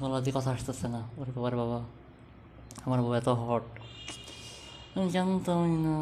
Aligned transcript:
বলা 0.00 0.18
দিয়ে 0.24 0.34
কথা 0.38 0.50
আসতেছে 0.56 0.86
না। 0.94 1.00
ওরে 1.18 1.30
বাবার 1.36 1.54
বাবা। 1.60 1.78
আমার 2.84 2.98
বাবা 3.04 3.16
এত 3.20 3.28
হট 3.42 3.66
জানতামই 5.14 5.74
না। 5.86 5.94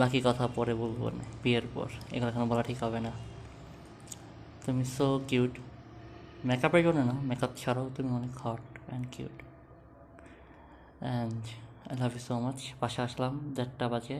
বাকি 0.00 0.18
কথা 0.24 0.44
পরে 0.56 0.74
বলব 0.82 1.00
না। 1.18 1.24
বিয়ের 1.42 1.66
পর। 1.74 1.88
এগুলো 2.14 2.30
এখন 2.32 2.42
বলা 2.52 2.62
ঠিক 2.68 2.78
হবে 2.84 3.00
না। 3.06 3.12
তুমি 4.64 4.84
সো 4.96 5.06
কিউট 5.28 5.54
মেকআপের 6.48 6.82
জন্য 6.86 7.00
না 7.10 7.14
মেকআপ 7.28 7.52
ছাড়াও 7.60 7.86
তুমি 7.96 8.10
অনেক 8.18 8.32
hot 8.42 8.64
and 8.88 9.06
cute 9.14 9.36
and 11.02 11.42
I 11.88 11.94
love 12.00 12.10
you 12.16 12.22
so 12.28 12.34
much 12.44 12.58
পাশে 12.80 13.00
আসলাম, 13.06 13.34
দেড়টা 13.56 13.86
বাজে। 13.92 14.18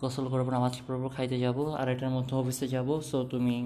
গোসল 0.00 0.26
করব, 0.32 0.46
নামাজ 0.56 0.74
পড়ব, 0.86 1.04
খাইতে 1.16 1.36
যাব, 1.44 1.58
আর 1.80 1.86
এটার 1.92 2.10
মধ্যে 2.16 2.34
অফিসে 2.40 2.66
যাব। 2.74 2.88
সো 3.10 3.18
তুমি 3.32 3.56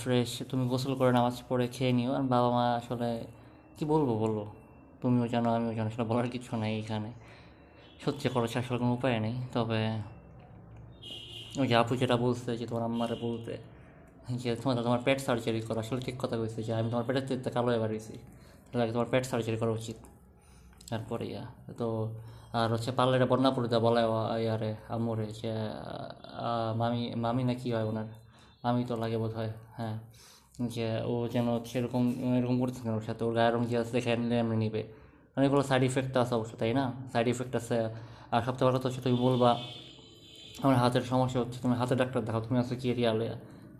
ফ্রেশ 0.00 0.30
তুমি 0.50 0.64
গোসল 0.72 0.92
করে 1.00 1.10
নামাজ 1.18 1.36
পড়ে 1.48 1.66
খেয়ে 1.74 1.92
নিও। 1.98 2.10
আর 2.18 2.24
বাবা 2.34 2.48
মা 2.56 2.64
আসলে, 2.80 3.10
কি 3.76 3.84
বলব 3.92 4.08
বলো 4.22 4.44
তুমিও 5.02 5.26
জানো, 5.34 5.48
আমিও 5.56 5.72
জানো, 5.78 5.88
আসলে 5.92 6.04
বলার 6.10 6.28
কিছু 6.34 6.50
নাই 6.62 6.72
এখানে। 6.82 7.10
সত্যি 8.02 8.26
করেছে 8.34 8.56
আসলে 8.62 8.76
কোনো 8.82 8.92
উপায় 8.98 9.16
নেই। 9.24 9.36
তবে, 9.54 9.80
ওই 11.60 11.66
যে 11.70 11.74
আপু 11.82 11.92
যেটা 12.02 12.16
বলছে 12.24 12.50
যে 12.60 12.64
তোমার 12.70 12.84
আম্মারে 12.88 13.16
বলতে, 13.26 13.54
যে 14.42 14.50
তোমার 14.60 14.74
তোমার 14.86 15.00
পেট 15.06 15.18
সার্জারি 15.26 15.60
করো, 15.66 15.78
আসলে 15.84 16.00
ঠিক 16.06 16.16
কথা 16.22 16.36
কইছে 16.40 16.60
যে 16.66 16.72
আমি 16.78 16.88
তোমার 16.92 17.04
পেটের 17.08 17.50
কালো 17.56 17.70
এবার 17.78 17.90
হয়েছি 17.94 18.14
তাহলে 18.68 18.84
তোমার 18.96 19.08
পেট 19.12 19.24
সার্জারি 19.30 19.58
করা 19.62 19.72
উচিত। 19.80 19.98
তারপরে 20.90 21.24
ইয়া, 21.32 21.44
তো 21.80 21.88
আর 22.58 22.68
হচ্ছে 22.74 22.90
পার্লারে 22.98 23.26
বন্যা 23.32 23.50
পড়ে 23.56 23.68
দেওয়া 23.72 23.82
বলে 23.86 24.02
ইয়ারে 24.44 24.70
আমরে 24.94 25.26
যে 25.40 25.52
মামি 26.80 27.00
মামি 27.24 27.42
না 27.48 27.54
কি 27.60 27.68
হয় 27.74 27.86
ওনার? 27.90 28.08
মামি 28.64 28.80
তো 28.88 28.94
লাগে 29.02 29.18
বোধ 29.22 29.32
হয়। 29.38 29.52
হ্যাঁ 29.78 29.96
যে 30.74 30.86
ও 31.10 31.14
যেন 31.34 31.48
সেরকম, 31.70 32.04
এরকম 32.38 32.56
থাকে 32.76 32.88
না 32.90 32.94
ওর 32.98 33.04
সাথে, 33.08 33.22
ওর 33.28 33.32
গায়ের 33.38 33.52
রং 33.56 33.62
যে 33.70 33.76
আছে 33.80 33.92
দেখে 33.96 34.10
এমনি 34.14 34.56
নিবে। 34.64 34.82
অনেকগুলো 35.36 35.62
সাইড 35.70 35.82
ইফেক্ট 35.88 36.12
আছে 36.22 36.32
অবশ্য, 36.38 36.52
তাই 36.60 36.72
না? 36.78 36.84
সাইড 37.12 37.26
ইফেক্ট 37.32 37.52
আছে, 37.60 37.76
আর 38.34 38.40
সবথেকে 38.46 38.64
বড় 38.68 38.76
হচ্ছে 38.86 39.00
তুমি 39.06 39.16
বলবা, 39.26 39.50
আমার 40.64 40.76
হাতের 40.82 41.04
সমস্যা 41.12 41.38
হচ্ছে, 41.42 41.58
তুমি 41.64 41.74
হাতের 41.80 41.98
ডাক্তার 42.02 42.20
দেখাও, 42.26 42.42
তুমি 42.46 42.56
আছো 42.62 42.74
কি 42.80 42.86
এরিয়া 42.92 43.12
লয়া 43.18 43.36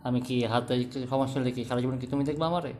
আমি 0.07 0.19
কি 0.27 0.35
হাতে 0.51 0.73
সমস্যা 1.13 1.37
হলে 1.39 1.51
কি 1.55 1.61
সারা 1.69 1.79
জীবন 1.83 1.97
কি 2.01 2.05
তুমি 2.13 2.23
দেখবা 2.29 2.45
আমারে? 2.51 2.71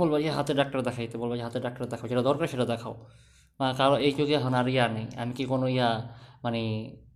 বলবা 0.00 0.16
যে 0.24 0.30
হাতের 0.38 0.56
ডাক্তার 0.60 0.80
দেখাইতে, 0.88 1.14
বলব 1.22 1.32
যে 1.38 1.44
হাতের 1.48 1.62
ডাক্তার 1.66 1.84
দেখাও, 1.92 2.06
যেটা 2.10 2.22
দরকার 2.30 2.46
সেটা 2.52 2.66
দেখাও। 2.72 2.94
বা 3.60 3.66
কারও 3.78 3.96
এই 4.06 4.12
যুগে 4.18 4.34
এখন 4.40 4.52
আর 4.60 4.66
ইয়া 4.74 4.86
নেই। 4.96 5.06
আমি 5.22 5.32
কি 5.38 5.44
কোনো 5.52 5.66
ইয়া 5.76 5.88
মানে 6.44 6.60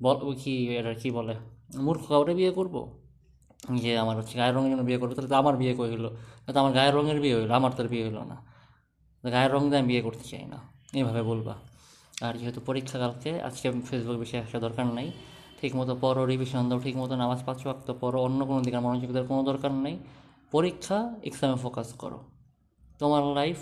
বল 0.05 0.19
কি, 0.42 0.55
এটা 0.81 0.92
কি 1.03 1.09
বলে, 1.19 1.34
মূর্খ 1.87 2.03
কাউরে 2.12 2.33
বিয়ে 2.39 2.53
করব? 2.59 2.75
যে 3.83 3.92
আমার 4.03 4.14
হচ্ছে 4.20 4.34
গায়ের 4.41 4.55
রঙের 4.56 4.70
জন্য 4.73 4.84
বিয়ে 4.89 4.98
করব, 5.01 5.12
তাহলে 5.17 5.31
তো 5.33 5.37
আমার 5.42 5.55
বিয়ে 5.61 5.75
করে 5.79 5.91
হলো? 5.97 6.11
তো 6.55 6.59
আমার 6.62 6.73
গায়ের 6.79 6.95
রঙের 6.98 7.19
বিয়ে 7.25 7.37
হইল, 7.39 7.51
আমার 7.61 7.73
তোর 7.77 7.87
বিয়ে 7.92 8.05
হইল 8.06 8.19
না। 8.33 8.36
গায়ের 9.25 9.51
রঙ 9.55 9.62
দিয়ে 9.70 9.81
আমি 9.81 9.89
বিয়ে 9.91 10.03
করতে 10.07 10.25
চাই 10.31 10.45
না, 10.53 10.59
এইভাবে 10.98 11.23
বলবা। 11.31 11.55
আর 12.27 12.34
যেহেতু 12.41 12.61
পরীক্ষা 12.69 12.97
কালকে, 13.03 13.31
আজকে 13.48 13.67
ফেসবুক 13.89 14.17
বেশি 14.23 14.34
আসা 14.42 14.59
দরকার 14.67 14.86
নেই। 14.98 15.09
ঠিক 15.61 15.73
মতো 15.79 15.92
পড়ো 16.03 16.23
রিভিশন 16.33 16.62
দাও 16.70 16.79
ঠিক 16.86 16.95
মতো 17.03 17.14
নামাজ 17.23 17.41
পাঁচ 17.47 17.61
ওয়াক্ত 17.67 17.89
পড়ো, 18.03 18.19
অন্য 18.27 18.41
কোনো 18.51 18.61
দিকে 18.67 18.79
মনোযোগ 18.86 19.11
দেওয়ার 19.14 19.29
কোনো 19.33 19.42
দরকার 19.51 19.73
নেই। 19.86 19.97
পরীক্ষা 20.53 21.14
এক্সামে 21.22 21.56
ফোকাস 21.56 21.92
করো। 21.92 22.19
তোমার 22.98 23.22
লাইফ 23.25 23.58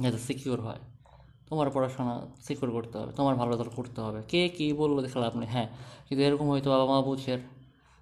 যাতে 0.00 0.18
সিকিউর 0.18 0.60
হয়। 0.60 0.78
তোমার 1.48 1.70
পড়াশোনা 1.70 2.26
সিকিউর 2.42 2.72
করতে 2.72 2.98
হবে 2.98 3.12
তোমার 3.12 3.34
ভালো 3.34 3.56
দর 3.56 3.68
করতে 3.68 4.00
হবে। 4.00 4.22
কে 4.28 4.48
কী 4.48 4.72
বলল 4.72 5.02
দেখলে 5.02 5.26
আপনি 5.26 5.46
হ্যাঁ 5.46 5.68
কিন্তু 6.08 6.24
এরকম 6.24 6.50
হয়তো 6.50 6.70
বাবা 6.70 6.86
মা 6.86 7.02
বুঝের। 7.02 7.38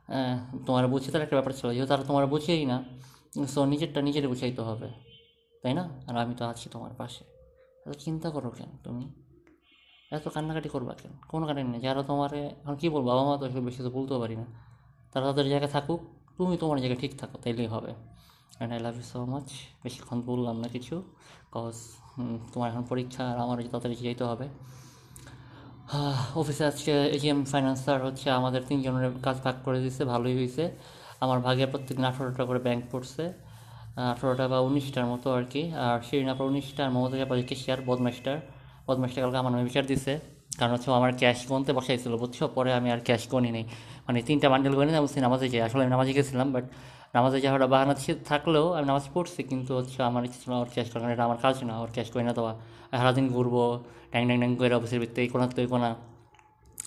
হ্যাঁ, 0.07 0.47
তোমার 0.67 0.89
বুঝে 0.89 1.11
তার 1.11 1.23
একটা 1.23 1.37
ব্যাপার 1.37 1.53
ছিল 1.53 1.73
যেহেতু 1.73 1.89
তারা 1.89 2.03
তোমার 2.03 2.27
বুঝেই 2.27 2.67
না 2.67 2.85
সো 3.49 3.65
নিজেরটা 3.65 4.03
নিজের 4.03 4.29
বুঝাইতে 4.29 4.63
হবে 4.63 4.89
তাই 5.63 5.75
না? 5.75 5.89
আর 6.09 6.17
আমি 6.17 6.35
তো 6.35 6.45
আছি 6.45 6.69
তোমার 6.69 6.91
পাশে। 6.99 7.25
এত 7.87 7.97
চিন্তা 7.99 8.31
করো 8.31 8.51
কেন 8.51 8.69
তুমি? 8.85 9.05
এত 10.11 10.29
কান্নাকাটি 10.29 10.69
করবা 10.69 10.95
কেন? 10.95 11.13
কোনো 11.29 11.47
কারণ 11.47 11.67
নেই। 11.67 11.81
যারা 11.81 12.03
তোমার 12.03 12.35
এখন 12.35 12.77
কী 12.77 12.89
বলব 12.89 13.07
বাবা 13.07 13.25
মা 13.25 13.37
তো 13.37 13.61
বেশি 13.61 13.83
তো 13.83 13.91
বলতেও 13.91 14.21
পারি 14.21 14.37
না। 14.37 14.45
তারা 15.13 15.27
তাদের 15.27 15.49
জায়গায় 15.49 15.71
থাকুক 15.71 16.01
তুমি 16.43 16.57
তোমার 16.63 16.79
জায়গায় 16.83 17.01
ঠিক 17.05 17.13
থাকো, 17.21 17.37
তাইলেই 17.43 17.69
হবে। 17.75 17.91
And 18.57 18.71
I 18.75 18.81
love 18.87 18.95
you 18.99 19.07
so 19.13 19.19
much 19.33 19.47
বেশিক্ষণ 19.85 20.19
বললাম 20.31 20.57
না 20.63 20.69
কিছু 20.75 20.97
কজ 21.55 21.75
তোমার 22.53 22.67
এখন 22.73 22.85
পরীক্ষা 22.91 23.23
আর 23.33 23.39
আমার 23.45 23.57
তাড়াতাড়ি 23.73 23.97
যেতে 24.01 24.25
হবে। 24.31 24.47
অফিসে 26.41 26.65
আজকে 26.71 26.93
এজিএম 27.17 27.41
ফাইন্যান্সার 27.53 27.99
হচ্ছে, 28.07 28.27
আমাদের 28.39 28.63
তিনজনের 28.69 29.13
কাজ 29.27 29.37
ভাগ 29.45 29.57
করে 29.67 29.79
দিয়েছে 29.83 30.03
ভালোই 30.13 30.35
হয়েছে 30.39 30.65
আমার 31.25 31.39
ভাগে 31.47 31.65
প্রত্যেক 31.73 31.95
দিন 31.99 32.07
আঠারোটা 32.11 32.45
করে 32.49 32.61
ব্যাংক 32.67 32.83
পড়ছে। 32.93 33.25
আঠারোটা 34.15 34.45
বা 34.53 34.59
উনিশটার 34.69 35.07
মতো 35.13 35.29
আর 35.37 35.45
কি। 35.53 35.63
আর 35.85 35.99
শিরিন 36.07 36.29
আপনার 36.33 36.47
উনিশটা 36.53 36.81
আর 36.87 36.91
মমতা 36.97 37.17
চাপা 37.21 37.35
কেশিয়ার 37.51 37.81
বদমাস্টার। 37.89 38.37
বদমাস্টার 38.87 39.21
কালকে 39.25 39.39
আমার 39.43 39.53
নামে 39.55 39.65
বিচার 39.71 39.85
দিছে। 39.91 40.15
কারণ 40.59 40.73
হচ্ছে 40.73 40.93
আমার 40.93 41.13
ক্যাশ 41.17 41.47
গুনতে 41.47 41.73
বসাইছিল, 41.73 42.17
বুঝছ? 42.17 42.43
পরে 42.43 42.75
আমি 42.75 42.91
আর 42.91 42.99
ক্যাশ 43.05 43.29
গুনি 43.29 43.51
নেই। 43.51 43.63
মানে 44.07 44.23
তিনটা 44.23 44.49
বান্ডেল 44.49 44.75
গুনি 44.75 44.95
আমি 44.95 45.21
নামাজে 45.21 45.49
যাই 45.49 45.61
আসলে 45.61 45.83
আমি 45.83 45.91
নামাজে 45.91 46.13
গেছিলাম 46.13 46.53
বাট 46.53 46.65
নামাজে 47.15 47.41
যাওয়াটা 47.41 47.95
ছিল- 47.95 48.17
থাকলেও 48.25 48.73
আমি 48.73 48.87
নামাজ 48.87 49.03
পড়ছি, 49.15 49.43
কিন্তু 49.43 49.77
হচ্ছে 49.77 50.03
আমার 50.03 50.25
ইচ্ছে 50.25 50.41
ছিল 50.45 50.53
ওর 50.53 50.69
ক্যাশ 50.75 50.91
করা 50.91 51.13
এটা 51.13 51.25
আমার 51.25 51.37
কাজ 51.37 51.65
না, 51.65 51.81
ওর 51.81 51.89
ক্যাশ 51.93 52.11
করে 52.11 52.23
না 52.23 52.33
দেওয়া 52.33 52.61
সারাদিন 52.91 53.29
ঘুরবো 53.29 53.85
ট্যাং 54.11 54.25
ট্যাং 54.25 54.39
ট্যাং 54.39 54.57
করে 54.57 54.75
অফিসের 54.75 55.01
ভিতরে 55.01 55.23
এই 55.23 55.29
কোনা 55.29 55.49
তো 55.49 55.67
কোনা। 55.67 55.95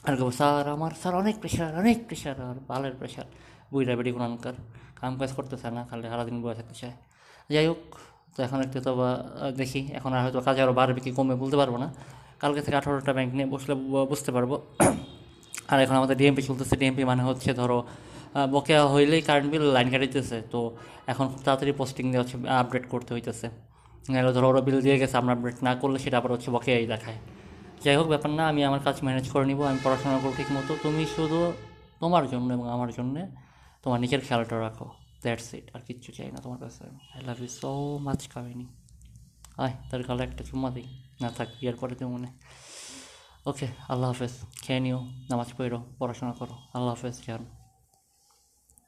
আর 0.04 0.16
কেবল 0.18 0.32
স্যার, 0.32 0.70
আমার, 0.70 0.92
স্যার, 0.92 1.16
অনেক 1.16 1.40
প্রেশার 1.40 1.78
অনেক 1.78 2.06
প্রেশার 2.06 2.42
আর 2.42 2.56
বালের 2.68 2.92
প্রেশার 3.00 3.24
বুঝলা 3.72 3.96
বেটি 3.96 4.12
কোনকার 4.12 4.54
কাম 4.96 5.18
কাজ 5.18 5.34
করতেছে 5.34 5.72
না, 5.72 5.88
খালি 5.90 6.04
সারাদিন 6.04 6.42
বসে 6.42 6.56
থাকতে 6.56 6.76
চায়। 6.76 6.94
যাই 7.50 7.68
হোক, 7.68 7.78
তো 8.36 8.44
এখন 8.44 8.62
একটু 8.62 8.82
তো 8.82 8.96
দেখি, 9.58 9.88
এখন 9.94 10.14
আর 10.14 10.24
হয়তো 10.24 10.42
কাজ 10.42 10.60
আরও 10.60 10.74
বাড়বে 10.74 11.00
কি, 11.00 11.12
কমবে 11.12 11.36
বলতে 11.36 11.58
পারব 11.58 11.78
না। 11.78 11.94
কালকে 12.42 12.62
থেকে 12.66 12.76
আঠারোটা 12.82 13.12
ব্যাংক 13.18 13.32
নিয়ে 13.38 13.48
বসলে 13.54 13.74
বুঝতে 14.12 14.32
পারব। 14.36 14.52
আর 15.72 15.78
এখন 15.84 15.96
আমাদের 16.02 16.16
ডিএমপি 16.20 16.42
চলতেছে। 16.50 16.76
ডিএমপি 16.82 17.04
মানে 17.12 17.22
হচ্ছে 17.30 17.50
ধরো 17.62 17.80
বকেয়া 18.56 18.82
হইলেই 18.94 19.22
কারেন্ট 19.28 19.50
বিল 19.54 19.66
লাইন 19.76 19.88
কাটিতেছে 19.94 20.38
তো 20.54 20.60
এখন 21.12 21.26
খুব 21.32 21.42
তাড়াতাড়ি 21.46 21.72
পোস্টিং 21.80 22.04
দিয়ে 22.12 22.22
হচ্ছে 22.24 22.36
আপডেট 22.62 22.86
করতে 22.94 23.12
হইতেছে। 23.16 23.48
ধরো 24.36 24.48
ওরা 24.52 24.62
বিল 24.68 24.78
দিয়ে 24.86 24.98
গেছে, 25.02 25.16
আমরা 25.22 25.32
আপডেট 25.38 25.58
না 25.68 25.72
করলে 25.82 25.98
সেটা 26.04 26.16
আবার 26.20 26.32
হচ্ছে 26.36 26.50
বকেয়াই 26.56 26.86
দেখায়। 26.94 27.20
যাই 27.84 27.96
হোক, 28.00 28.08
ব্যাপার 28.14 28.32
না, 28.40 28.44
আমি 28.52 28.62
আমার 28.70 28.82
কাজ 28.88 28.96
ম্যানেজ 29.08 29.26
করে 29.34 29.46
নিব, 29.50 29.60
আমি 29.72 29.80
পড়াশোনা 29.86 30.18
করব 30.24 30.34
ঠিক 30.40 30.50
মতো 30.56 30.72
তুমি 30.86 31.04
শুধু 31.16 31.40
তোমার 32.02 32.24
জন্য 32.32 32.48
এবং 32.58 32.68
আমার 32.76 32.90
জন্যে 32.98 33.22
তোমার 33.84 34.00
নিজের 34.04 34.22
খেয়ালটা 34.26 34.56
রাখো। 34.66 34.88
দ্যাটস 35.24 35.50
ইট 35.58 35.66
আর 35.76 35.82
কিচ্ছু 35.88 36.10
চাই 36.18 36.30
না 36.34 36.40
তোমার 36.46 36.60
কাছে। 36.64 36.84
I 37.16 37.22
love 37.28 37.38
you 37.44 37.50
so 37.62 37.72
much 38.08 38.22
Kamini. 38.34 38.68
আয় 39.58 39.74
তার 39.90 40.02
গালে 40.04 40.22
একটা 40.24 40.44
চুম্মা 40.44 40.70
দিই 40.70 40.88
না 41.22 41.30
থাক 41.30 41.48
বিয়ের 41.58 41.76
পরে 41.76 41.96
তো 41.96 42.06
মনে 42.08 42.30
ওকে 43.46 43.68
আল্লাহ 43.90 44.08
হাফেজ 44.12 44.34
খেয়ে 44.64 44.80
নিও 44.80 45.00
নামাজ 45.30 45.50
পড়ো 45.58 45.80
পড়াশোনা 46.00 46.34
করো 46.34 46.56
আল্লাহ 46.74 46.92
হাফেজ 46.96 47.16
জান 47.28 47.44